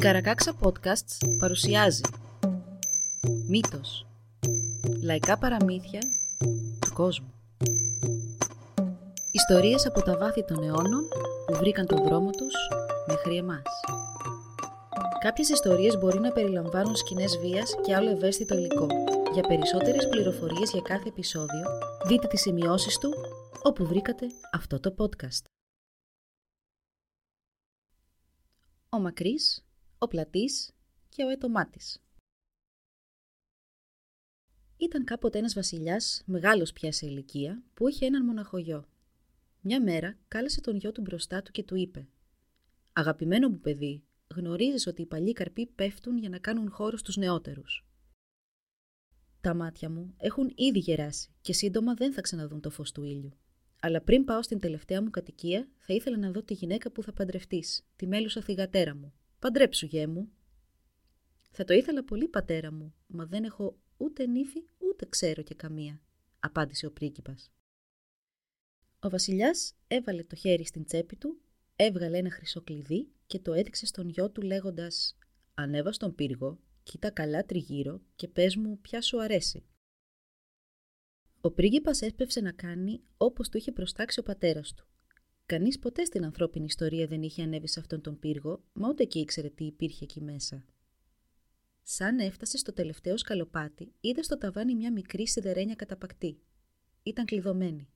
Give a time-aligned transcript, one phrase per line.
[0.00, 2.00] Καρακάξα Podcasts παρουσιάζει
[3.48, 4.06] Μύθος
[5.02, 6.00] Λαϊκά παραμύθια
[6.80, 7.32] του κόσμου
[9.32, 11.08] Ιστορίες από τα βάθη των αιώνων
[11.46, 12.54] που βρήκαν τον δρόμο τους
[13.06, 13.62] μέχρι εμάς.
[15.20, 18.86] Κάποιες ιστορίες μπορεί να περιλαμβάνουν σκηνές βίας και άλλο ευαίσθητο υλικό.
[19.32, 21.66] Για περισσότερες πληροφορίες για κάθε επεισόδιο,
[22.06, 23.14] δείτε τις σημειώσεις του
[23.62, 25.44] όπου βρήκατε αυτό το podcast.
[28.88, 29.65] Ο Μακρύς
[29.98, 30.70] ο Πλατής
[31.08, 32.02] και ο Ετωμάτης.
[34.76, 38.88] Ήταν κάποτε ένας βασιλιάς, μεγάλος πια σε ηλικία, που είχε έναν μοναχογιό.
[39.60, 42.08] Μια μέρα κάλεσε τον γιο του μπροστά του και του είπε
[42.92, 44.04] «Αγαπημένο μου παιδί,
[44.34, 47.86] γνωρίζεις ότι οι παλιοί καρποί πέφτουν για να κάνουν χώρο στους νεότερους.
[49.40, 53.32] Τα μάτια μου έχουν ήδη γεράσει και σύντομα δεν θα ξαναδούν το φως του ήλιου.
[53.80, 57.12] Αλλά πριν πάω στην τελευταία μου κατοικία, θα ήθελα να δω τη γυναίκα που θα
[57.12, 60.32] παντρευτείς, τη μέλουσα θυγατέρα μου, Παντρέψου, γέ μου.
[61.50, 66.00] Θα το ήθελα πολύ, πατέρα μου, μα δεν έχω ούτε νύφη, ούτε ξέρω και καμία,
[66.38, 67.50] απάντησε ο πρίγκιπας.
[69.00, 71.40] Ο βασιλιάς έβαλε το χέρι στην τσέπη του,
[71.76, 75.16] έβγαλε ένα χρυσό κλειδί και το έδειξε στον γιο του λέγοντας
[75.54, 79.64] «Ανέβα στον πύργο, κοίτα καλά τριγύρω και πες μου ποια σου αρέσει».
[81.40, 84.86] Ο πρίγκιπας έσπευσε να κάνει όπως του είχε προστάξει ο πατέρας του.
[85.46, 89.18] Κανείς ποτέ στην ανθρώπινη ιστορία δεν είχε ανέβει σε αυτόν τον πύργο, μα ούτε και
[89.18, 90.64] ήξερε τι υπήρχε εκεί μέσα.
[91.82, 96.38] Σαν έφτασε στο τελευταίο σκαλοπάτι, είδε στο ταβάνι μια μικρή σιδερένια καταπακτή.
[97.02, 97.88] Ήταν κλειδωμένη.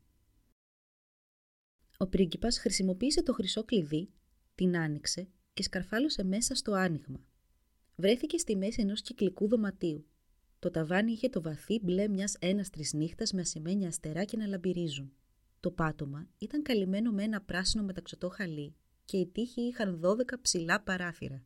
[1.96, 4.10] Ο πρίγκιπας χρησιμοποίησε το χρυσό κλειδί,
[4.54, 7.24] την άνοιξε και σκαρφάλωσε μέσα στο άνοιγμα.
[7.96, 10.06] Βρέθηκε στη μέση ενός κυκλικού δωματίου.
[10.58, 15.12] Το ταβάνι είχε το βαθύ μπλε μιας έναστρης νύχτας με ασημένια αστεράκια να λαμπυρίζουν.
[15.60, 20.80] Το πάτωμα ήταν καλυμμένο με ένα πράσινο μεταξωτό χαλί και οι τείχοι είχαν 12 ψηλά
[20.82, 21.44] παράθυρα.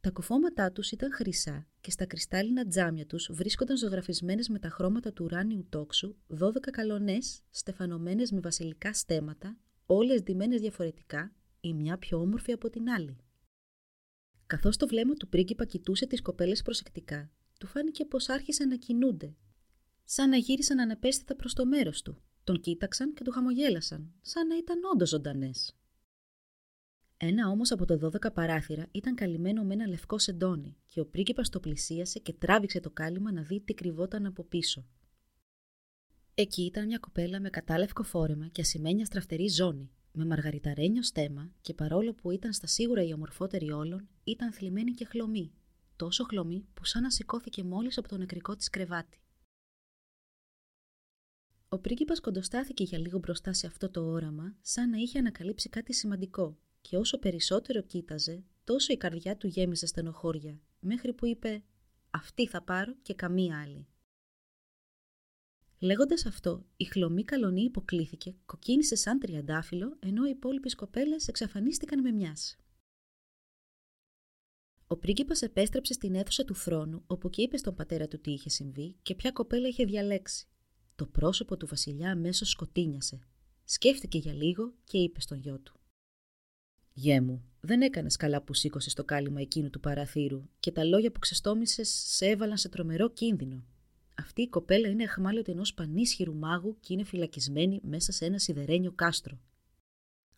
[0.00, 5.12] Τα κουφώματά τους ήταν χρυσά και στα κρυστάλλινα τζάμια τους βρίσκονταν ζωγραφισμένες με τα χρώματα
[5.12, 12.20] του ουράνιου τόξου 12 καλονές στεφανωμένες με βασιλικά στέματα, όλες ντυμένες διαφορετικά, η μια πιο
[12.20, 13.16] όμορφη από την άλλη.
[14.46, 19.36] Καθώς το βλέμμα του πρίγκιπα κοιτούσε τις κοπέλες προσεκτικά, του φάνηκε πως άρχισαν να κινούνται,
[20.04, 22.20] σαν να γύρισαν ανεπαίσθητα προς το μέρος του.
[22.46, 25.76] Τον κοίταξαν και του χαμογέλασαν, σαν να ήταν όντως ζωντανές.
[27.16, 31.48] Ένα όμως από τα δώδεκα παράθυρα ήταν καλυμμένο με ένα λευκό σεντόνι και ο πρίγκιπας
[31.48, 34.86] το πλησίασε και τράβηξε το κάλυμα να δει τι κρυβόταν από πίσω.
[36.34, 41.74] Εκεί ήταν μια κοπέλα με κατάλευκο φόρεμα και ασημένια στραφτερή ζώνη, με μαργαριταρένιο στέμα και
[41.74, 45.52] παρόλο που ήταν στα σίγουρα η ομορφότερη όλων, ήταν θλιμμένη και χλωμή,
[45.96, 49.20] τόσο χλωμή που σαν να σηκώθηκε μόλις από το νεκρικό της κρεβάτι.
[51.68, 55.92] Ο πρίγκιπας κοντοστάθηκε για λίγο μπροστά σε αυτό το όραμα, σαν να είχε ανακαλύψει κάτι
[55.92, 61.64] σημαντικό και όσο περισσότερο κοίταζε, τόσο η καρδιά του γέμιζε στενοχώρια, μέχρι που είπε
[62.10, 63.86] «Αυτή θα πάρω και καμία άλλη».
[65.78, 72.10] Λέγοντας αυτό, η χλωμή καλονή υποκλήθηκε, κοκκίνησε σαν τριαντάφυλλο, ενώ οι υπόλοιπες κοπέλες εξαφανίστηκαν με
[72.10, 72.56] μιας.
[74.86, 78.48] Ο πρίγκιπας επέστρεψε στην αίθουσα του θρόνου, όπου και είπε στον πατέρα του τι είχε
[78.48, 80.48] συμβεί και ποια κοπέλα είχε διαλέξει.
[80.96, 83.20] Το πρόσωπο του βασιλιά αμέσως σκοτίνιασε.
[83.64, 85.74] Σκέφτηκε για λίγο και είπε στον γιο του.
[86.92, 91.12] Γέ μου, δεν έκανες καλά που σήκωσες το κάλυμα εκείνου του παραθύρου και τα λόγια
[91.12, 93.64] που ξεστόμησες σε έβαλαν σε τρομερό κίνδυνο.
[94.14, 98.92] Αυτή η κοπέλα είναι αχμάλωτη ενός πανίσχυρου μάγου και είναι φυλακισμένη μέσα σε ένα σιδερένιο
[98.92, 99.40] κάστρο.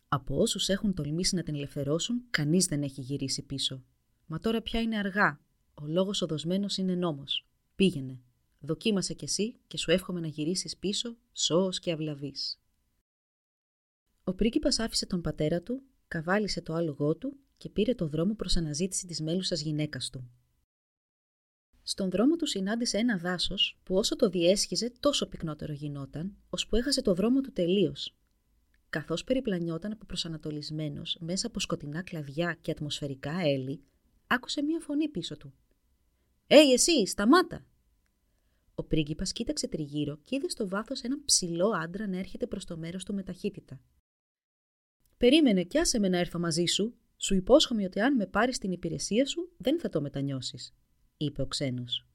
[0.07, 3.83] Από όσους έχουν τολμήσει να την ελευθερώσουν, κανείς δεν έχει γυρίσει πίσω.
[4.25, 5.39] Μα τώρα πια είναι αργά.
[5.73, 7.47] Ο λόγος οδοσμένος είναι νόμος.
[7.75, 8.21] Πήγαινε.
[8.59, 12.59] Δοκίμασε κι εσύ και σου εύχομαι να γυρίσεις πίσω σώος και αυλαβής.
[14.23, 18.57] Ο πρίγκιπας άφησε τον πατέρα του, καβάλισε το άλογό του και πήρε το δρόμο προς
[18.57, 20.29] αναζήτηση της μέλουσας γυναίκας του.
[21.83, 27.01] Στον δρόμο του συνάντησε ένα δάσος που όσο το διέσχιζε τόσο πυκνότερο γινόταν, ώσπου έχασε
[27.01, 28.15] το δρόμο του τελείως.
[28.89, 33.83] Καθώς περιπλανιόταν από προσανατολισμένος μέσα από σκοτεινά κλαδιά και ατμοσφαιρικά έλλη,
[34.27, 35.53] άκουσε μία φωνή πίσω του.
[36.47, 37.65] «Έι εσύ, σταμάτα!»
[38.79, 42.77] Ο πρίγκιπας κοίταξε τριγύρω και είδε στο βάθος έναν ψηλό άντρα να έρχεται προς το
[42.77, 43.81] μέρος του με ταχύτητα.
[45.17, 46.95] Περίμενε κι άσε με να έρθω μαζί σου.
[47.17, 50.73] Σου υπόσχομαι ότι αν με πάρεις στην υπηρεσία σου, δεν θα το μετανιώσεις,
[51.17, 52.07] είπε ο ξένος.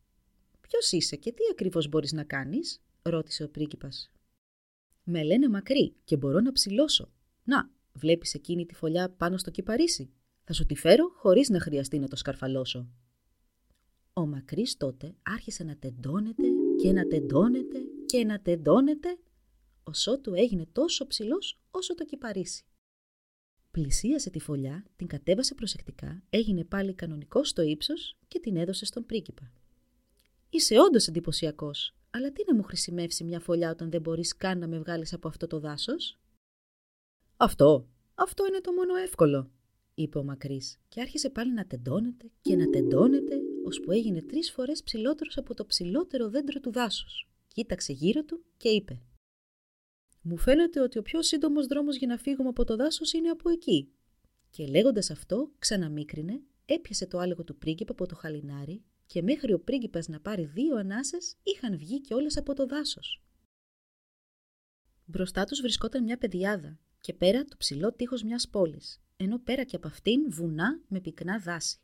[0.61, 4.13] Ποιος είσαι και τι ακριβώς μπορείς να κάνεις, ρώτησε ο πρίγκιπας.
[5.03, 7.13] Με λένε μακρύ και μπορώ να ψηλώσω.
[7.45, 10.13] Να, βλέπεις εκείνη τη φωλιά πάνω στο κυπαρίσι.
[10.45, 12.89] Θα σου τη φέρω χωρίς να χρειαστεί να το σκαρφαλώσω.
[14.17, 16.43] Ο Μακρύς τότε άρχισε να τεντώνεται
[16.85, 19.19] και να τεντώνεται και να τεντώνεται,
[19.83, 22.65] ώσο του έγινε τόσο ψηλός όσο το κυπαρίσι.
[23.71, 29.07] Πλησίασε τη φωλιά, την κατέβασε προσεκτικά, έγινε πάλι κανονικός στο ύψος και την έδωσε στον
[29.07, 29.53] πρίγκιπα.
[30.51, 34.67] Είσαι όντως εντυπωσιακός, αλλά τι να μου χρησιμεύσει μια φωλιά όταν δεν μπορείς καν να
[34.67, 36.21] με βγάλεις από αυτό το δάσος;
[37.37, 39.51] Αυτό, αυτό είναι το μόνο εύκολο,
[39.95, 44.83] είπε ο Μακρύς και άρχισε πάλι να τεντώνεται και να τεντώνεται, ώσπου έγινε τρεις φορές
[44.83, 47.29] ψηλότερος από το ψηλότερο δέντρο του δάσους.
[47.49, 49.03] Κοίταξε γύρω του και είπε:
[50.23, 53.51] Μου φαίνεται ότι ο πιο σύντομος δρόμος για να φύγουμε από το δάσος είναι από
[53.51, 53.89] εκεί.
[54.51, 59.61] Και λέγοντας αυτό, ξαναμίκρινε, έπιασε το άλογο του πρίγκιπα από το χαλινάρι και μέχρι ο
[59.61, 63.23] πρίγκιπας να πάρει δύο ανάσες είχαν βγει και όλες από το δάσος.
[65.05, 69.77] Μπροστά τους βρισκόταν μια πεδιάδα και πέρα το ψηλό τείχος μιας πόλης, ενώ πέρα και
[69.77, 71.79] από αυτήν βουνά με πυκνά δάση.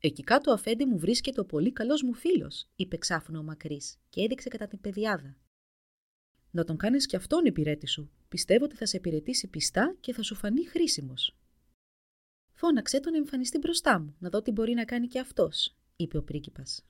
[0.00, 4.22] Εκεί κάτω αφέντη μου βρίσκεται ο πολύ καλός μου φίλος, είπε ξάφνο ο Μακρύς και
[4.22, 5.36] έδειξε κατά την πεδιάδα.
[6.50, 8.10] Να τον κάνεις κι αυτόν υπηρέτη σου.
[8.28, 11.36] Πιστεύω ότι θα σε υπηρετήσει πιστά και θα σου φανεί χρήσιμος.
[12.52, 16.22] Φώναξε τον εμφανιστεί μπροστά μου, να δω τι μπορεί να κάνει κι αυτός, είπε ο
[16.22, 16.86] πρίγκιπας.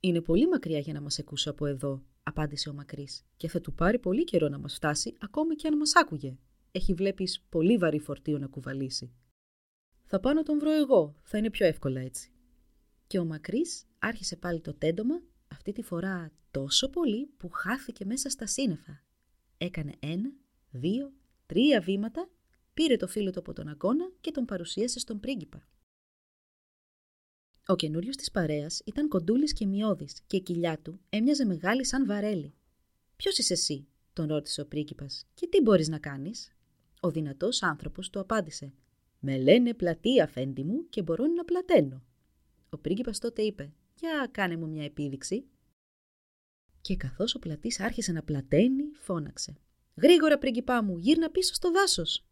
[0.00, 3.72] Είναι πολύ μακριά για να μας ακούσει από εδώ, απάντησε ο Μακρύς, και θα του
[3.72, 6.36] πάρει πολύ καιρό να μας φτάσει, ακόμη και αν μας άκουγε.
[6.70, 9.12] Έχει βλέπεις πολύ βαρύ φορτίο να κουβαλήσει.
[10.12, 12.30] Θα πάω να τον βρω εγώ, θα είναι πιο εύκολα έτσι.
[13.06, 18.30] Και ο Μακρύς άρχισε πάλι το τέντομα, αυτή τη φορά τόσο πολύ που χάθηκε μέσα
[18.30, 19.02] στα σύννεφα.
[19.58, 20.32] Έκανε ένα,
[20.70, 21.12] δύο,
[21.46, 22.30] τρία βήματα,
[22.74, 25.68] πήρε το φίλο του από τον αγώνα και τον παρουσίασε στον πρίγκιπα.
[27.66, 32.06] Ο καινούριος της παρέας ήταν κοντούλης και μειώδης και η κοιλιά του έμοιαζε μεγάλη σαν
[32.06, 32.54] βαρέλι.
[33.16, 36.54] Ποιος είσαι εσύ, τον ρώτησε ο πρίγκιπας, και τι μπορείς να κάνεις;
[37.00, 38.72] Ο δυνατός άνθρωπος του απάντησε:
[39.20, 42.02] Με λένε πλατεία, αφέντη μου, και μπορώ να πλαταίνω.
[42.70, 45.44] Ο πρίγκιπας τότε είπε: Για κάνε μου μια επίδειξη.
[46.80, 49.56] Και καθώς ο πλατής άρχισε να πλαταίνει, φώναξε:
[49.96, 52.24] Γρήγορα, πρίγκιπά μου, γύρνα πίσω στο δάσος.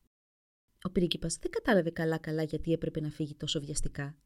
[0.82, 4.16] Ο πρίγκιπας δεν κατάλαβε καλά-καλά γιατί έπρεπε να φύγει τόσο βιαστικά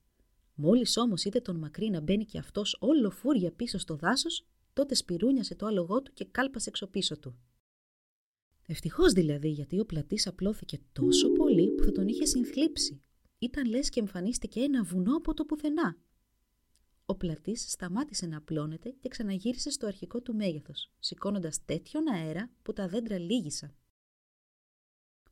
[0.54, 4.94] Μόλις όμως είδε τον μακρύ να μπαίνει και αυτός όλο φούρια πίσω στο δάσος, τότε
[4.94, 7.38] σπυρούνιασε το άλογό του και κάλπασε έξω πίσω του.
[8.72, 13.02] Ευτυχώς δηλαδή, γιατί ο πλατής απλώθηκε τόσο πολύ που θα τον είχε συνθλίψει.
[13.38, 15.96] Ήταν λες και εμφανίστηκε ένα βουνό από το πουθενά.
[17.06, 22.72] Ο πλατής σταμάτησε να απλώνεται και ξαναγύρισε στο αρχικό του μέγεθος, σηκώνοντας τέτοιον αέρα που
[22.72, 23.74] τα δέντρα λύγησαν.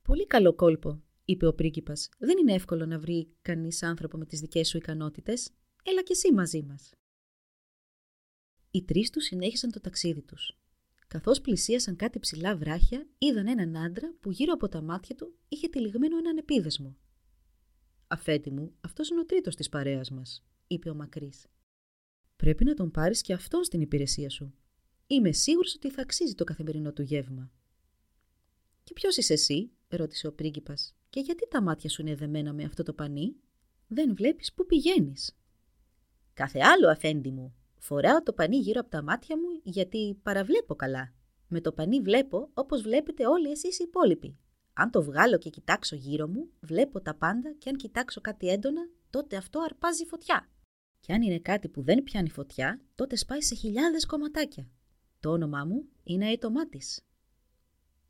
[0.03, 2.09] Πολύ καλό κόλπο, είπε ο πρίγκιπας.
[2.19, 5.51] Δεν είναι εύκολο να βρει κανείς άνθρωπο με τις δικές σου ικανότητες.
[5.83, 6.93] Έλα κι εσύ μαζί μας.
[8.71, 10.55] Οι τρεις τους συνέχισαν το ταξίδι τους.
[11.11, 15.69] Καθώς πλησίασαν κάτι ψηλά βράχια, είδαν έναν άντρα που γύρω από τα μάτια του είχε
[15.69, 16.97] τυλιγμένο έναν επίδεσμο.
[18.07, 21.47] Αφέντη μου, αυτός είναι ο τρίτος της παρέας μας, είπε ο Μακρύς.
[22.37, 24.55] Πρέπει να τον πάρεις και αυτόν στην υπηρεσία σου.
[25.07, 27.53] Είμαι σίγουρος ότι θα αξίζει το καθημερινό του γεύμα.
[28.85, 30.95] Και ποιος είσαι εσύ, ρώτησε ο πρίγκιπας.
[31.09, 33.37] Και γιατί τα μάτια σου είναι δεμένα με αυτό το πανί,
[33.87, 35.39] δεν βλέπεις πού πηγαίνεις.
[36.35, 37.55] Κάθε άλλο, αφέντη μου.
[37.83, 41.13] Φοράω το πανί γύρω από τα μάτια μου γιατί παραβλέπω καλά.
[41.49, 44.39] Με το πανί βλέπω όπως βλέπετε όλοι εσείς οι υπόλοιποι.
[44.73, 48.89] Αν το βγάλω και κοιτάξω γύρω μου, βλέπω τα πάντα και αν κοιτάξω κάτι έντονα,
[49.11, 50.49] τότε αυτό αρπάζει φωτιά.
[51.01, 54.71] Και αν είναι κάτι που δεν πιάνει φωτιά, τότε σπάει σε χιλιάδες κομματάκια.
[55.21, 57.05] Το όνομά μου είναι Αιτομάτης.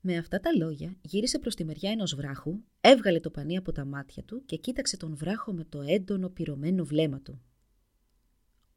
[0.00, 3.84] Με αυτά τα λόγια γύρισε προς τη μεριά ενός βράχου, έβγαλε το πανί από τα
[3.84, 7.42] μάτια του και κοίταξε τον βράχο με το έντονο πυρωμένο βλέμμα του.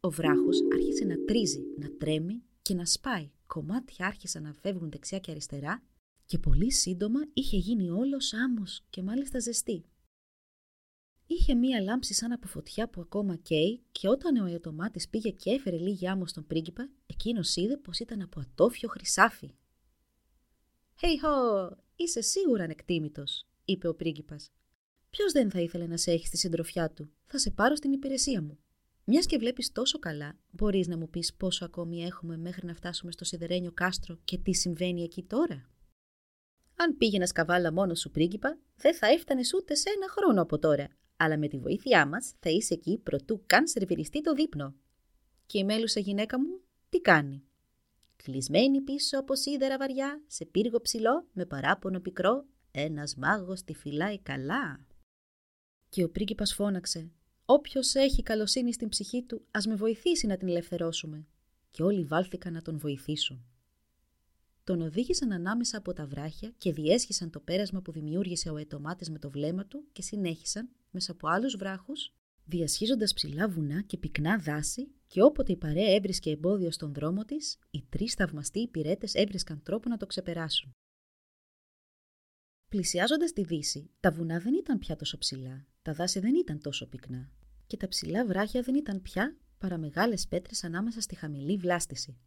[0.06, 3.32] Ο βράχος άρχισε να τρίζει, να τρέμει και να σπάει.
[3.46, 5.84] Κομμάτια άρχισαν να φεύγουν δεξιά και αριστερά
[6.26, 9.86] και πολύ σύντομα είχε γίνει όλος άμμος και μάλιστα ζεστή.
[11.28, 15.52] Είχε μία λάμψη σαν από φωτιά που ακόμα καίει και όταν ο Αιτομάτης πήγε και
[15.52, 19.52] έφερε λίγη άμμο στον πρίγκιπα, εκείνος είδε πως ήταν από ατόφιο χρυσάφι.
[21.02, 24.52] «Hey ho, είσαι σίγουρα ανεκτήμητος», είπε ο πρίγκιπας.
[25.10, 28.42] Ποιος δεν θα ήθελε να σε έχει στη συντροφιά του, θα σε πάρω στην υπηρεσία
[28.42, 28.63] μου.
[29.06, 33.12] Μιας και βλέπεις τόσο καλά, μπορείς να μου πεις πόσο ακόμη έχουμε μέχρι να φτάσουμε
[33.12, 35.70] στο σιδερένιο κάστρο και τι συμβαίνει εκεί τώρα;
[36.76, 40.88] Αν πήγαινα σκαβάλα μόνος σου πρίγκιπα, δεν θα έφτανες ούτε σε ένα χρόνο από τώρα,
[41.18, 44.76] αλλά με τη βοήθειά μας θα είσαι εκεί προτού καν σερβιριστεί το δείπνο.
[45.46, 47.44] Και η μέλουσα γυναίκα μου τι κάνει;
[48.16, 54.20] Κλεισμένη πίσω από σίδερα βαριά, σε πύργο ψηλό, με παράπονο πικρό, ένας μάγος τη φυλάει
[54.20, 54.86] καλά.
[55.90, 57.12] Και ο πρίγκιπας φώναξε
[57.46, 61.28] «Όποιος έχει καλοσύνη στην ψυχή του, ας με βοηθήσει να την ελευθερώσουμε».
[61.72, 63.46] Και όλοι βάλθηκαν να τον βοηθήσουν.
[64.64, 69.20] Τον οδήγησαν ανάμεσα από τα βράχια και διέσχισαν το πέρασμα που δημιούργησε ο ετομάτης με
[69.20, 72.14] το βλέμμα του και συνέχισαν, μέσα από άλλους βράχους,
[72.46, 77.58] διασχίζοντας ψηλά βουνά και πυκνά δάση και όποτε η παρέα έβρισκε εμπόδιο στον δρόμο της,
[77.72, 80.76] οι τρεις θαυμαστοί υπηρέτες έβρισκαν τρόπο να το ξεπεράσουν.
[82.74, 86.88] Πλησιάζοντας τη Δύση, τα βουνά δεν ήταν πια τόσο ψηλά, τα δάση δεν ήταν τόσο
[86.88, 87.32] πυκνά
[87.68, 92.18] και τα ψηλά βράχια δεν ήταν πια παρά μεγάλες πέτρες ανάμεσα στη χαμηλή βλάστηση.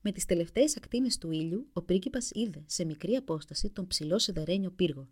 [0.00, 4.70] Με τις τελευταίες ακτίνες του ήλιου, ο πρίγκιπας είδε σε μικρή απόσταση τον ψηλό σιδερένιο
[4.70, 5.08] πύργο.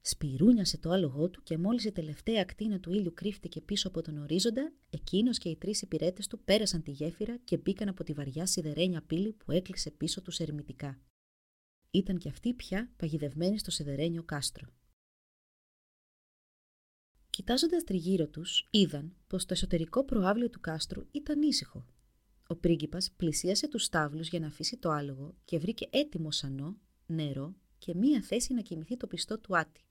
[0.00, 4.18] Σπυρούνιασε το άλογό του και μόλις η τελευταία ακτίνα του ήλιου κρύφτηκε πίσω από τον
[4.18, 8.46] ορίζοντα, εκείνος και οι τρεις υπηρέτες του πέρασαν τη γέφυρα και μπήκαν από τη βαριά
[8.46, 10.98] σιδερένια πύλη που έκλεισε πίσω τους ερμητικά.
[11.90, 14.68] Ήταν και αυτοί πια παγιδευμένοι στο σιδερένιο κάστρο.
[17.30, 21.86] Κοιτάζοντας τριγύρω τους, είδαν πως το εσωτερικό προάβλιο του κάστρου ήταν ήσυχο.
[22.46, 27.54] Ο πρίγκιπας πλησίασε τους στάβλους για να αφήσει το άλογο και βρήκε έτοιμο σανό, νερό
[27.78, 29.84] και μία θέση να κοιμηθεί το πιστό του άτι.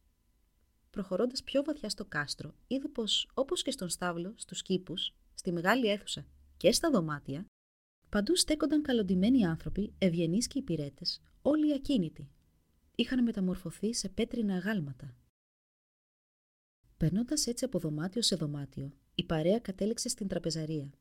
[0.89, 5.87] Προχωρώντας πιο βαθιά στο κάστρο, είδε πως, όπως και στον στάβλο, στους κήπους, στη μεγάλη
[5.87, 6.25] αίθουσα
[6.57, 7.45] και στα δωμάτια,
[8.09, 12.29] παντού στέκονταν καλοντημένοι άνθρωποι, ευγενείς και υπηρέτες, όλοι ακίνητοι.
[12.95, 15.15] Είχαν μεταμορφωθεί σε πέτρινα αγάλματα.
[16.97, 20.93] Περνώντας έτσι από δωμάτιο σε δωμάτιο, η παρέα κατέληξε στην τραπεζαρία.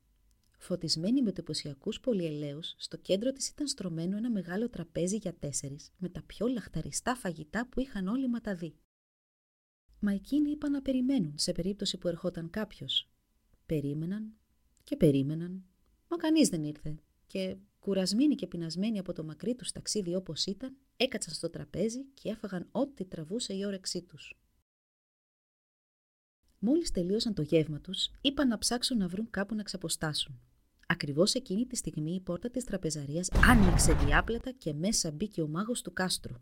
[0.57, 6.09] Φωτισμένη με εντυπωσιακούς πολυελαίους, στο κέντρο της ήταν στρωμένο ένα μεγάλο τραπέζι για τέσσερις, με
[6.09, 8.75] τα πιο λαχταριστά φαγητά που είχαν όλοι ματαδεί.
[9.99, 13.09] Μα εκείνοι είπαν να περιμένουν σε περίπτωση που ερχόταν κάποιος.
[13.65, 14.33] Περίμεναν
[14.83, 15.65] και περίμεναν,
[16.07, 16.95] μα κανείς δεν ήρθε.
[17.27, 22.29] Και κουρασμένοι και πεινασμένοι από το μακρύ τους ταξίδι όπως ήταν, έκατσαν στο τραπέζι και
[22.29, 24.39] έφαγαν ό,τι τραβούσε η όρεξή τους.
[26.59, 30.39] Μόλις τελείωσαν το γεύμα τους, είπαν να ψάξουν να βρουν κάπου να ξαποστάσουν.
[30.87, 35.81] Ακριβώς εκείνη τη στιγμή η πόρτα της τραπεζαρίας άνοιξε διάπλατα και μέσα μπήκε ο μάγος
[35.81, 36.35] του κάστρου.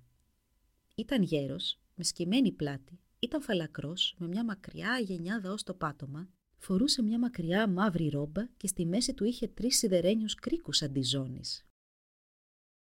[0.95, 6.29] Ήταν γέρος, με σκημένη πλάτη, ήταν φαλακρός, με μια μακριά γενιάδα ως το πάτωμα,
[6.65, 11.65] φορούσε μια μακριά μαύρη ρόμπα και στη μέση του είχε τρεις σιδερένιους κρίκους αντιζώνης.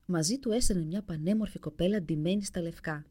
[0.06, 3.06] Μαζί του έσαιρνε μια πανέμορφη κοπέλα ντυμένη στα λευκά,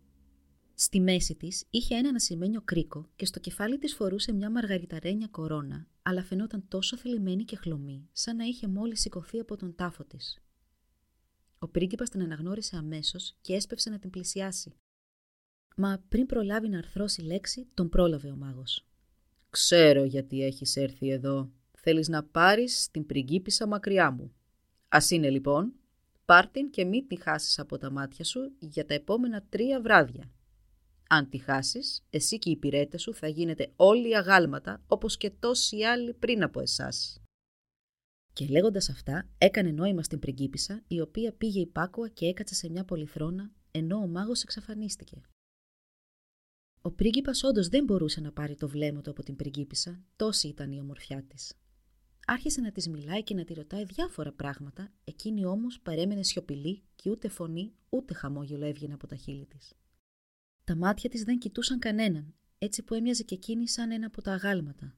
[0.75, 5.87] Στη μέση της είχε ένα ανασημένιο κρίκο και στο κεφάλι της φορούσε μια μαργαριταρένια κορώνα,
[6.01, 10.43] αλλά φαινόταν τόσο θελημένη και χλωμή, σαν να είχε μόλις σηκωθεί από τον τάφο της.
[11.59, 14.73] Ο πρίγκιπας την αναγνώρισε αμέσως και έσπευσε να την πλησιάσει.
[15.75, 18.87] Μα πριν προλάβει να αρθρώσει λέξη, τον πρόλαβε ο μάγος.
[19.53, 21.51] Ξέρω γιατί έχεις έρθει εδώ.
[21.71, 24.33] Θέλεις να πάρεις την πριγκίπισσα μακριά μου.
[24.87, 25.73] Α είναι λοιπόν,
[26.25, 30.31] πάρ την και μην τη χάσεις από τα μάτια σου για τα επόμενα τρία βράδια.
[31.09, 35.83] Αν τη χάσεις, εσύ και οι υπηρέτες σου θα γίνετε όλοι αγάλματα, όπως και τόσοι
[35.83, 37.21] άλλοι πριν από εσάς.
[38.33, 42.85] Και λέγοντας αυτά, έκανε νόημα στην πριγκίπισσα, η οποία πήγε υπάκουα και έκατσε σε μια
[42.85, 45.21] πολυθρόνα, ενώ ο μάγος εξαφανίστηκε.
[46.85, 50.71] Ο πρίγκιπας όντως δεν μπορούσε να πάρει το βλέμμα του από την πριγκίπισσα, τόση ήταν
[50.71, 51.53] η ομορφιά της.
[52.27, 57.09] Άρχισε να της μιλάει και να τη ρωτάει διάφορα πράγματα, εκείνη όμως παρέμενε σιωπηλή και
[57.09, 59.73] ούτε φωνή ούτε χαμόγελο έβγαινε από τα χείλη της.
[60.63, 64.33] Τα μάτια της δεν κοιτούσαν κανέναν, έτσι που έμοιαζε και εκείνη σαν ένα από τα
[64.33, 64.97] αγάλματα.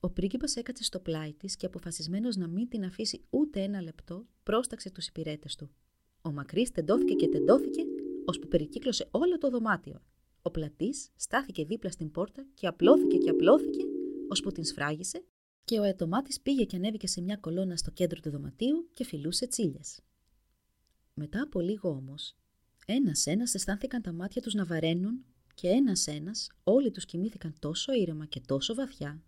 [0.00, 4.26] Ο πρίγκιπας έκατσε στο πλάι της και αποφασισμένος να μην την αφήσει ούτε ένα λεπτό,
[4.42, 5.70] πρόσταξε τους υπηρέτες του.
[6.22, 7.82] Ο μακρύς τεντώθηκε και τεντώθηκε,
[8.24, 10.02] ώσπου περικύκλωσε όλο το δωμάτιο.
[10.42, 13.84] Ο πλατής στάθηκε δίπλα στην πόρτα και απλώθηκε και απλώθηκε,
[14.28, 15.24] ώσπου την σφράγισε
[15.64, 19.46] και ο ετομάτης πήγε και ανέβηκε σε μια κολόνα στο κέντρο του δωματίου και φιλούσε
[19.46, 20.00] τσίλιες.
[21.14, 22.36] Μετά από λίγο όμως,
[22.86, 26.32] ένα-ένα αισθάνθηκαν τα μάτια τους να βαραίνουν και ένα-ένα
[26.64, 29.22] όλοι τους κοιμήθηκαν τόσο ήρεμα και τόσο βαθιά,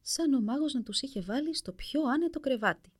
[0.00, 2.92] σαν ο μάγος να τους είχε βάλει στο πιο άνετο κρεβάτι.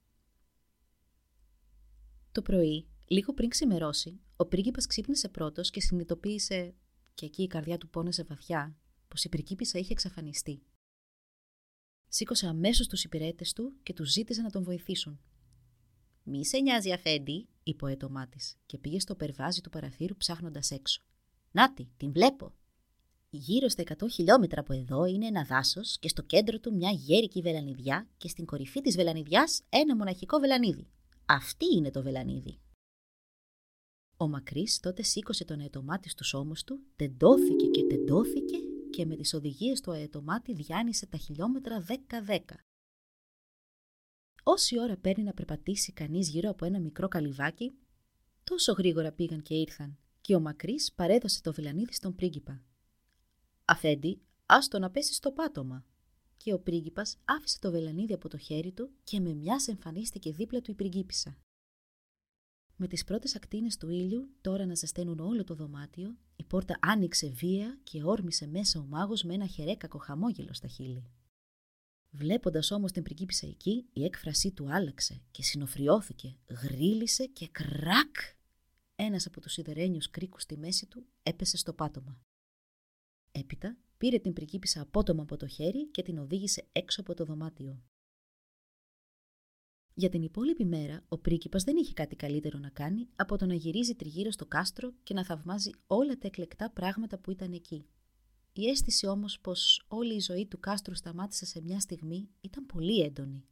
[2.33, 6.75] Το πρωί, λίγο πριν ξημερώσει, ο πρίγκιπας ξύπνησε πρώτος και συνειδητοποίησε,
[7.17, 8.77] και εκεί η καρδιά του πόνεσε βαθιά,
[9.09, 10.63] πως η πριγκίπισσα είχε εξαφανιστεί.
[12.09, 15.21] Σήκωσε αμέσως τους υπηρέτες του και τους ζήτησε να τον βοηθήσουν.
[16.23, 20.71] Μη σε νοιάζει, Αφέντη, είπε ο έτομά της και πήγε στο περβάζι του παραθύρου ψάχνοντας
[20.71, 21.03] έξω.
[21.51, 22.55] Νάτι, την βλέπω.
[23.31, 27.41] Γύρω στα 100 χιλιόμετρα από εδώ είναι ένα δάσος και στο κέντρο του μια γέρικη
[27.41, 30.87] βελανιδιά και στην κορυφή της βελανιδιάς ένα μοναχικό βελανίδι.
[31.27, 32.61] Αυτή είναι το βελανίδι.
[34.17, 38.57] Ο Μακρύς τότε σήκωσε τον αετομάτι στους ώμους του, τεντώθηκε και τεντώθηκε
[38.91, 41.85] και με τις οδηγίες του αετομάτι διάνυσε τα χιλιόμετρα
[42.27, 42.39] 10-10.
[44.43, 47.73] Όση ώρα παίρνει να περπατήσει κανείς γύρω από ένα μικρό καλυβάκι,
[48.45, 52.63] τόσο γρήγορα πήγαν και ήρθαν, και ο Μακρύς παρέδωσε το βελανίδι στον πρίγκιπα.
[53.65, 55.85] Αφέντη, άστο να πέσεις στο πάτωμα.
[56.37, 60.61] Και ο πρίγκιπας άφησε το βελανίδι από το χέρι του και με μιας εμφανίστηκε δίπλα
[60.61, 61.39] του η πριγκίπισσα.
[62.79, 67.29] Με τις πρώτες ακτίνες του ήλιου, τώρα να ζεσταίνουν όλο το δωμάτιο, η πόρτα άνοιξε
[67.29, 71.05] βία και όρμησε μέσα ο μάγος με ένα χερέκακο χαμόγελο στα χείλη.
[72.11, 78.17] Βλέποντας όμως την πριγκίπισσα εκεί, η έκφρασή του άλλαξε και συνοφριώθηκε, γρίλησε και κρακ.
[78.97, 82.21] ένας από τους σιδερένιους κρίκους στη μέση του έπεσε στο πάτωμα.
[83.33, 87.83] Έπειτα πήρε την πριγκίπισσα απότομα από το χέρι και την οδήγησε έξω από το δωμάτιο.
[89.99, 93.55] Για την υπόλοιπη μέρα, ο πρίγκιπας δεν είχε κάτι καλύτερο να κάνει από το να
[93.55, 97.87] γυρίζει τριγύρω στο κάστρο και να θαυμάζει όλα τα εκλεκτά πράγματα που ήταν εκεί.
[98.53, 103.01] Η αίσθηση όμως πως όλη η ζωή του κάστρου σταμάτησε σε μια στιγμή ήταν πολύ
[103.01, 103.45] έντονη.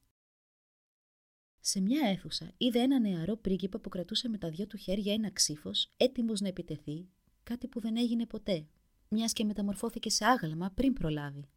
[1.60, 5.30] Σε μια αίθουσα είδε ένα νεαρό πρίγκιπα που κρατούσε με τα δυο του χέρια ένα
[5.30, 7.08] ξύφος, έτοιμος να επιτεθεί,
[7.42, 8.66] κάτι που δεν έγινε ποτέ,
[9.08, 11.48] μιας και μεταμορφώθηκε σε άγαλμα πριν προλάβει.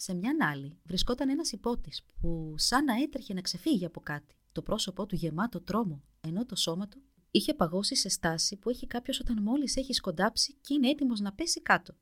[0.00, 4.62] Σε μια άλλη βρισκόταν ένας υπότης που, σαν να έτρεχε να ξεφύγει από κάτι, το
[4.62, 9.20] πρόσωπό του γεμάτο τρόμο, ενώ το σώμα του είχε παγώσει σε στάση που έχει κάποιος
[9.20, 11.94] όταν μόλις έχει σκοντάψει και είναι έτοιμος να πέσει κάτω.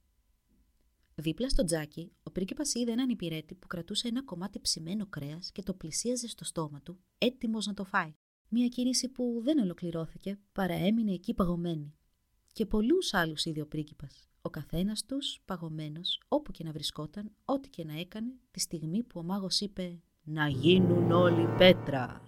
[1.14, 5.62] Δίπλα στο τζάκι, ο πρίγκιπας είδε έναν υπηρέτη που κρατούσε ένα κομμάτι ψημένο κρέας και
[5.62, 8.14] το πλησίαζε στο στόμα του, έτοιμος να το φάει.
[8.48, 11.94] Μία κίνηση που δεν ολοκληρώθηκε, παρά έμεινε εκεί παγωμένη.
[12.52, 14.28] Και πολλούς άλλους είδε ο πρίγκιπας.
[14.46, 19.18] Ο καθένας τους παγωμένος, όπου και να βρισκόταν, ό,τι και να έκανε, τη στιγμή που
[19.20, 22.22] ο μάγος είπε «Να γίνουν όλοι πέτρα».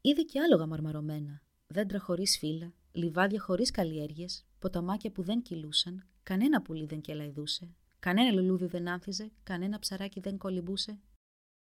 [0.00, 6.62] Είδε και άλογα μαρμαρωμένα, δέντρα χωρίς φύλλα, λιβάδια χωρίς καλλιέργειες, ποταμάκια που δεν κυλούσαν, κανένα
[6.62, 11.00] πουλί δεν κελαϊδούσε, κανένα λουλούδι δεν άνθιζε, κανένα ψαράκι δεν κολυμπούσε.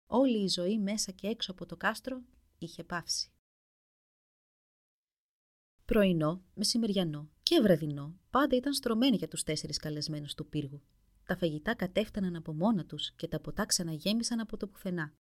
[0.05, 2.21] Όλη η ζωή μέσα και έξω από το κάστρο
[2.57, 3.31] είχε πάυσει.
[5.85, 10.81] Πρωινό, μεσημεριανό και βραδινό πάντα ήταν στρωμένοι για τους τέσσερις καλεσμένους του πύργου.
[11.25, 15.13] Τα φαγητά κατέφταναν από μόνα τους και τα ποτά ξαναγέμισαν από το πουθενά.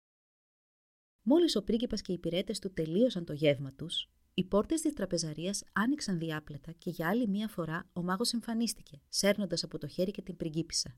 [1.22, 5.64] Μόλις ο πρίγκιπας και οι υπηρέτε του τελείωσαν το γεύμα τους, οι πόρτες της τραπεζαρίας
[5.74, 10.22] άνοιξαν διάπλατα και για άλλη μία φορά ο μάγος εμφανίστηκε, σέρνοντας από το χέρι και
[10.22, 10.98] την πριγκίπισσα.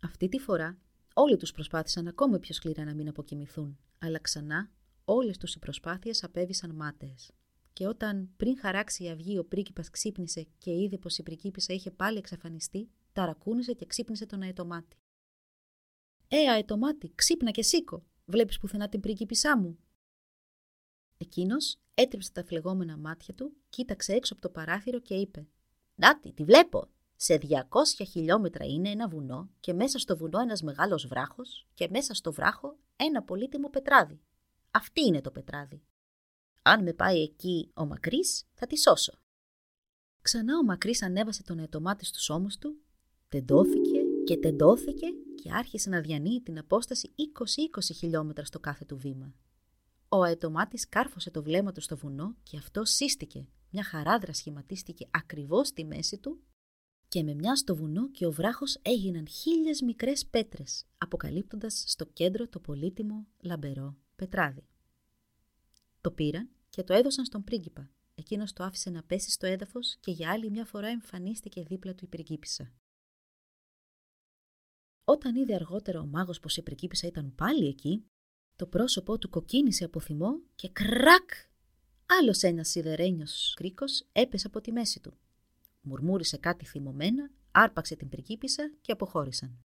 [0.00, 0.78] Αυτή τη φορά
[1.14, 4.70] όλοι τους προσπάθησαν ακόμη πιο σκληρά να μην αποκοιμηθούν, αλλά ξανά
[5.04, 7.30] όλες τους οι προσπάθειες απέβησαν μάταιες.
[7.76, 11.90] Και όταν πριν χαράξει η αυγή ο πρίγκιπας ξύπνησε και είδε πως η πριγκίπισσα είχε
[11.90, 14.96] πάλι εξαφανιστεί, ταρακούνησε και ξύπνησε τον αετομάτι.
[16.28, 18.04] Ε, αετομάτι, ξύπνα και σήκω!
[18.24, 19.78] Βλέπεις πουθενά την πριγκίπισσά μου,
[21.18, 25.46] Εκείνος έτριψε τα φλεγόμενα μάτια του, κοίταξε έξω από το παράθυρο και είπε:
[25.94, 26.88] Νάτι, τη βλέπω.
[27.18, 27.58] Σε 200
[28.10, 32.78] χιλιόμετρα είναι ένα βουνό και μέσα στο βουνό ένας μεγάλος βράχος και μέσα στο βράχο
[32.96, 34.20] ένα πολύτιμο πετράδι.
[34.70, 35.82] Αυτή είναι το πετράδι.
[36.68, 39.12] Αν με πάει εκεί ο Μακρύς, θα τη σώσω.
[40.22, 42.76] Ξανά ο Μακρύς ανέβασε τον ετομάτι στους ώμους του,
[43.28, 45.06] τεντώθηκε και τεντώθηκε
[45.42, 47.14] και άρχισε να διανύει την απόσταση
[47.78, 49.34] 20-20 χιλιόμετρα στο κάθε του βήμα.
[50.08, 53.48] Ο αετομάτης κάρφωσε το βλέμμα του στο βουνό και αυτό σύστηκε.
[53.70, 56.40] Μια χαράδρα σχηματίστηκε ακριβώς στη μέση του
[57.08, 62.48] και με μια στο βουνό και ο βράχος έγιναν χίλιες μικρές πέτρες, αποκαλύπτοντας στο κέντρο
[62.48, 64.66] το πολύτιμο λαμπερό πετράδι.
[66.00, 67.90] Το πήραν και το έδωσαν στον πρίγκιπα.
[68.14, 72.04] Εκείνος το άφησε να πέσει στο έδαφος και για άλλη μια φορά εμφανίστηκε δίπλα του
[72.04, 72.72] η πριγκίπισσα.
[75.04, 78.06] Όταν είδε αργότερα ο μάγος πως η πριγκίπισσα ήταν πάλι εκεί,
[78.56, 81.30] το πρόσωπό του κοκκίνησε από θυμό και κρακ!
[82.06, 85.18] Άλλος ένας σιδερένιος κρίκος έπεσε από τη μέση του.
[85.80, 89.60] Μουρμούρισε κάτι θυμωμένα, άρπαξε την πρικίπισσα και αποχώρησαν.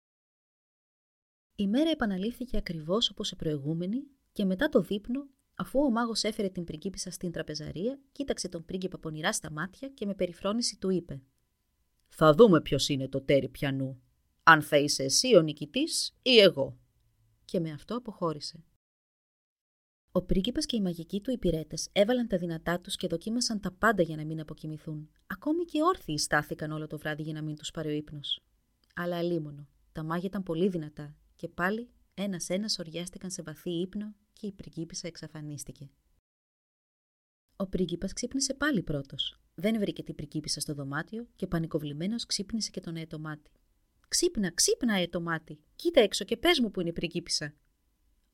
[1.57, 5.29] Η μέρα επαναλήφθηκε ακριβώς όπως η προηγούμενη και μετά το δείπνο,
[5.61, 10.07] αφού ο μάγος έφερε την πριγκίπισσα στην τραπεζαρία, κοίταξε τον πρίγκιπα πονηρά στα μάτια και
[10.07, 11.23] με περιφρόνηση του είπε
[12.09, 14.03] «Θα δούμε ποιος είναι το τέρι πιανού,
[14.43, 16.79] αν θα είσαι εσύ ο νικητής ή εγώ».
[17.45, 18.65] Και με αυτό αποχώρησε.
[20.13, 24.03] Ο πρίγκιπας και οι μαγικοί του υπηρέτες έβαλαν τα δυνατά τους και δοκίμασαν τα πάντα
[24.03, 25.11] για να μην αποκοιμηθούν.
[25.27, 28.41] Ακόμη και όρθιοι στάθηκαν όλο το βράδυ για να μην τους πάρει ο ύπνος.
[28.95, 29.69] Αλλά αλίμονο.
[29.93, 35.07] Τα μάγια ήταν πολύ δυνατά και πάλι ένα-ένα οριάστηκαν σε βαθύ ύπνο και η πριγκίπισσα
[35.07, 35.91] εξαφανίστηκε.
[37.57, 39.41] Ο πρίγκιπα ξύπνησε πάλι πρώτος.
[39.55, 43.51] Δεν βρήκε την πριγκίπισσα στο δωμάτιο και πανικοβλημένος ξύπνησε και τον αετομάτι.
[44.09, 45.61] Ξύπνα, ξύπνα, αετομάτι!
[45.77, 47.55] Κοίτα έξω και πες μου που είναι η πριγκίπισσα,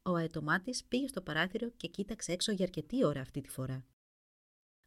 [0.03, 3.87] ο αετομάτη πήγε στο παράθυρο και κοίταξε έξω για αρκετή ώρα αυτή τη φορά.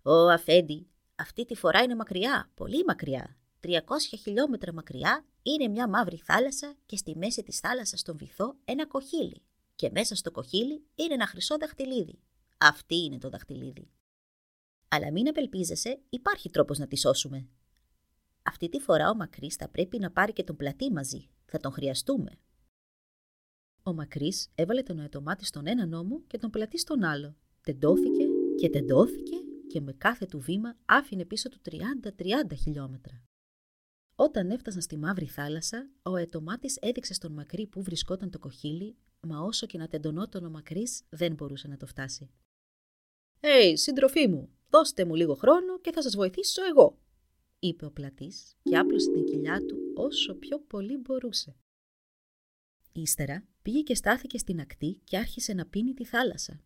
[0.02, 3.38] Ω Αφέντη, αυτή τη φορά είναι μακριά, πολύ μακριά.
[3.64, 3.78] 300
[4.22, 9.44] χιλιόμετρα μακριά είναι μια μαύρη θάλασσα και στη μέση της θάλασσας στον βυθό ένα κοχύλι.
[9.80, 12.20] Και μέσα στο κοχύλι είναι ένα χρυσό δαχτυλίδι.
[12.58, 13.92] Αυτή είναι το δαχτυλίδι.
[14.88, 17.48] Αλλά μην απελπίζεσαι, υπάρχει τρόπος να τη σώσουμε.
[18.44, 21.30] Αυτή τη φορά ο Μακρύς θα πρέπει να πάρει και τον πλατή μαζί.
[21.46, 22.32] Θα τον χρειαστούμε.
[23.84, 27.36] Ο Μακρύς έβαλε τον αετομάτι στον ένα νόμο και τον πλατή στον άλλο.
[27.62, 28.26] Τεντώθηκε
[28.58, 29.36] και τεντώθηκε
[29.68, 31.72] και με κάθε του βήμα άφηνε πίσω του 30-30
[32.56, 33.24] χιλιόμετρα.
[34.16, 39.40] Όταν έφτασαν στη μαύρη θάλασσα, ο αετομάτης έδειξε στον Μακρύ που βρισκόταν το κοχύλι, μα
[39.40, 42.30] όσο και να τεντωνόταν ο Μακρύς δεν μπορούσε να το φτάσει.
[43.40, 46.98] «Έι, hey, σύντροφή μου, Δώστε μου λίγο χρόνο και θα σας βοηθήσω εγώ,
[47.60, 51.56] είπε ο πλατής και άπλωσε την κοιλιά του όσο πιο πολύ μπορούσε.
[52.92, 56.62] Ύστερα πήγε και στάθηκε στην ακτή και άρχισε να πίνει τη θάλασσα.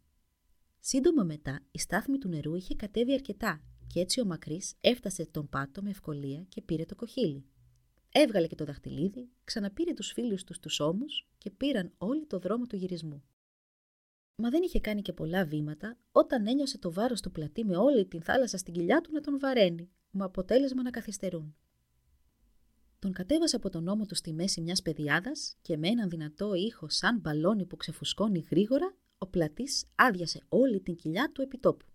[0.80, 5.50] Σύντομα μετά η στάθμη του νερού είχε κατέβει αρκετά και έτσι ο Μακρύς έφτασε τον
[5.50, 7.46] πάτο με ευκολία και πήρε το κοχύλι.
[8.16, 12.66] Έβγαλε και το δαχτυλίδι, ξαναπήρε τους φίλους τους στους ώμους και πήραν όλοι το δρόμο
[12.66, 13.24] του γυρισμού.
[14.36, 18.06] Μα δεν είχε κάνει και πολλά βήματα όταν ένιωσε το βάρος του πλατή με όλη
[18.06, 21.56] την θάλασσα στην κοιλιά του να τον βαραίνει, με αποτέλεσμα να καθυστερούν.
[23.00, 26.90] Τον κατέβασε από τον ώμο του στη μέση μιας πεδιάδας και με έναν δυνατό ήχο
[26.90, 31.86] σαν μπαλόνι που ξεφουσκώνει γρήγορα, ο πλατής άδειασε όλη την κοιλιά του επιτόπου.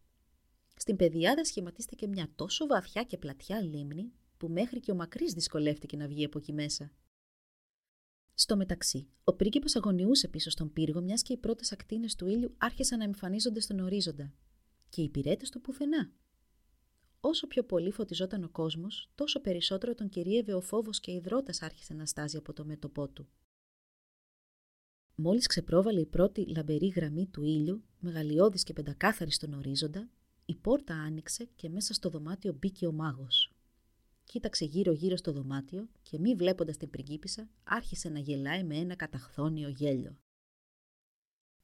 [0.77, 5.97] Στην πεδιάδα σχηματίστηκε μια τόσο βαθιά και πλατιά λίμνη που μέχρι και ο Μακρύς δυσκολεύτηκε
[5.97, 6.93] να βγει από εκεί μέσα.
[8.35, 12.55] Στο μεταξύ, ο πρίγκιπας αγωνιούσε πίσω στον πύργο, μιας και οι πρώτες ακτίνες του ήλιου
[12.59, 14.33] άρχισαν να εμφανίζονται στον ορίζοντα.
[14.89, 16.13] Και οι πυρέτες του πουθενά.
[17.21, 21.53] Όσο πιο πολύ φωτιζόταν ο κόσμος, τόσο περισσότερο τον κυρίευε ο φόβος και η δρότα
[21.61, 23.29] άρχισε να στάζει από το μέτωπό του.
[25.15, 30.11] Μόλις ξεπρόβαλε η πρώτη λαμπερή γραμμή του ήλιου, μεγαλειώδης και πεντακάθαρη στον ορίζοντα,
[30.45, 33.58] η πόρτα άνοιξε και μέσα στο δωμάτιο μπήκε ο μάγος
[34.29, 39.69] κοίταξε γύρω-γύρω στο δωμάτιο και μη βλέποντας την πριγκίπισσα, άρχισε να γελάει με ένα καταχθόνιο
[39.69, 40.19] γέλιο.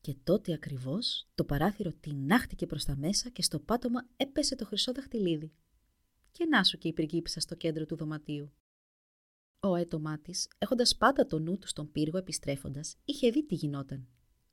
[0.01, 4.93] Και τότε ακριβώς το παράθυρο τεινάχτηκε προς τα μέσα και στο πάτωμα έπεσε το χρυσό
[4.93, 5.53] δαχτυλίδι.
[6.31, 8.53] Και να σου και η πριγκίπισσα στο κέντρο του δωματίου.
[9.61, 14.09] Ο έτομά της, έχοντας πάντα το νου του στον πύργο επιστρέφοντας, είχε δει τι γινόταν.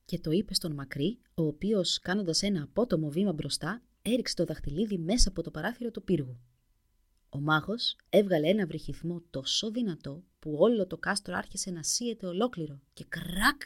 [0.06, 4.98] Και το είπε στον Μακρύ, ο οποίος, κάνοντας ένα απότομο βήμα μπροστά, έριξε το δαχτυλίδι
[4.98, 6.40] μέσα από το παράθυρο του πύργου.
[7.34, 12.82] Ο μάγος έβγαλε ένα βρυχυθμό τόσο δυνατό που όλο το κάστρο άρχισε να σύεται ολόκληρο
[12.94, 13.62] και κρακ!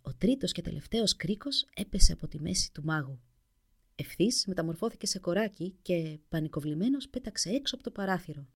[0.00, 3.20] Ο τρίτος και τελευταίος κρίκος έπεσε από τη μέση του μάγου.
[3.94, 8.48] Ευθύς μεταμορφώθηκε σε κοράκι και πανικοβλημένος πέταξε έξω από το παράθυρο.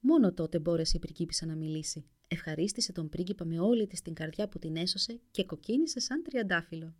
[0.00, 2.04] Μόνο τότε μπόρεσε η πριγκίπισσα να μιλήσει.
[2.28, 6.94] Ευχαρίστησε τον πρίγκιπα με όλη της την καρδιά που την έσωσε και κοκκίνησε σαν τριαντάφυλλο.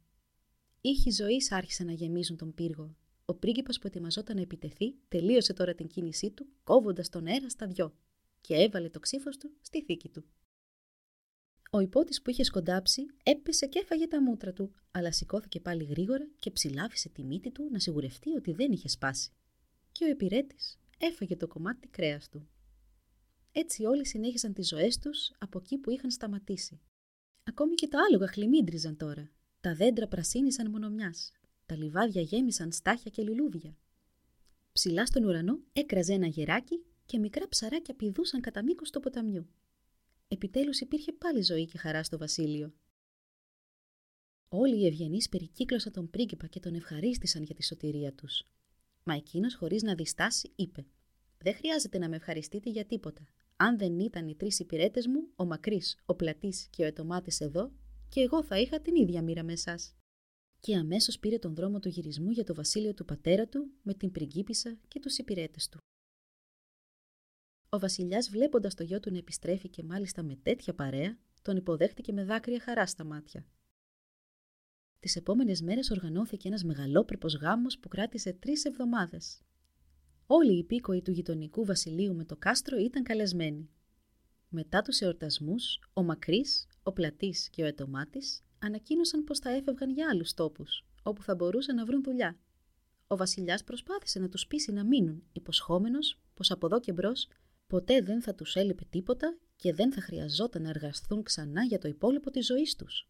[0.81, 5.75] Ήχοι ζωής άρχισε να γεμίζουν τον πύργο ο πρίγκιπας που ετοιμαζόταν να επιτεθεί τελείωσε τώρα
[5.75, 7.95] την κίνησή του, κόβοντας τον αέρα στα δυο
[8.41, 10.25] και έβαλε το ξύφος του στη θήκη του.
[11.71, 16.29] Ο υπότης που είχε σκοντάψει έπεσε και έφαγε τα μούτρα του, αλλά σηκώθηκε πάλι γρήγορα
[16.39, 19.31] και ψηλάφισε τη μύτη του να σιγουρευτεί ότι δεν είχε σπάσει.
[19.93, 20.57] Και ο υπηρέτη
[20.99, 22.49] έφαγε το κομμάτι κρέας του.
[23.53, 26.81] Έτσι όλοι συνέχισαν τις ζωές τους από εκεί που είχαν σταματήσει.
[27.45, 29.31] Ακόμη και τα άλογα χλιμίντριζαν τώρα.
[29.61, 31.33] Τα δέντρα πρασίνησαν μονομιάς
[31.67, 33.77] τα λιβάδια γέμισαν στάχια και λουλούδια.
[34.73, 39.49] Ψηλά στον ουρανό έκραζε ένα γεράκι και μικρά ψαράκια πηδούσαν κατά μήκος του ποταμιού.
[40.29, 42.75] Επιτέλους υπήρχε πάλι ζωή και χαρά στο βασίλειο.
[44.49, 48.43] Όλοι οι ευγενείς περικύκλωσαν τον πρίγκιπα και τον ευχαρίστησαν για τη σωτηρία τους.
[49.03, 50.87] Μα εκείνος, χωρίς να διστάσει, είπε:
[51.39, 53.27] Δεν χρειάζεται να με ευχαριστείτε για τίποτα.
[53.57, 57.73] Αν δεν ήταν οι τρεις υπηρέτες μου, ο Μακρύς, ο Πλατής και ο Ετομάτη εδώ,
[58.09, 59.95] και εγώ θα είχα την ίδια μοίρα με εσάς
[60.65, 64.11] και αμέσως πήρε τον δρόμο του γυρισμού για το βασίλειο του πατέρα του με την
[64.11, 65.79] πριγκίπισσα και τους υπηρέτες του.
[67.69, 72.13] Ο βασιλιάς, βλέποντας το γιο του να επιστρέφει και μάλιστα με τέτοια παρέα, τον υποδέχτηκε
[72.13, 73.47] με δάκρυα χαρά στα μάτια.
[75.01, 79.43] Τις επόμενες μέρες οργανώθηκε ένας μεγαλόπρεπος γάμος που κράτησε τρεις εβδομάδες.
[80.27, 83.71] Όλοι οι υπήκοοι του γειτονικού βασιλείου με το κάστρο ήταν καλεσμένοι.
[84.49, 88.21] Μετά τους εορτασμούς, ο Μακρύς, ο Πλατής και ο Ετομάτη
[88.65, 92.39] ανακοίνωσαν πως θα έφευγαν για άλλους τόπους, όπου θα μπορούσαν να βρουν δουλειά.
[93.07, 97.29] Ο Βασιλιάς προσπάθησε να τους πείσει να μείνουν, υποσχόμενος πως από εδώ και μπρος
[97.67, 101.89] ποτέ δεν θα τους έλειπε τίποτα και δεν θα χρειαζόταν να εργαστούν ξανά για το
[101.89, 103.09] υπόλοιπο της ζωής τους.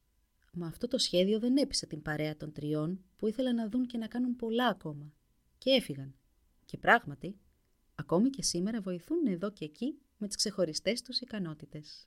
[0.53, 3.99] Μα αυτό το σχέδιο δεν έπεισε την παρέα των τριών που ήθελαν να δουν και
[3.99, 5.13] να κάνουν πολλά ακόμα.
[5.59, 6.15] Και έφυγαν.
[6.65, 7.39] Και πράγματι,
[7.95, 12.07] ακόμη και σήμερα βοηθούν εδώ και εκεί με τις ξεχωριστές τους ικανότητες.